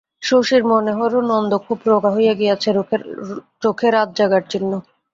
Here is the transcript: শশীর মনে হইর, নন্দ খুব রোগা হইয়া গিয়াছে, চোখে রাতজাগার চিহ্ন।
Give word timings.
শশীর 0.21 0.63
মনে 0.65 0.91
হইর, 0.97 1.13
নন্দ 1.23 1.51
খুব 1.65 1.79
রোগা 1.87 2.09
হইয়া 2.15 2.33
গিয়াছে, 2.33 2.69
চোখে 3.63 3.87
রাতজাগার 3.91 4.43
চিহ্ন। 4.51 4.71